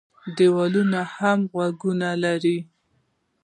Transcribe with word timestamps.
ـ 0.19 0.35
دېوالونو 0.37 1.01
هم 1.15 1.39
غوږونه 1.51 2.09
لري. 2.23 2.57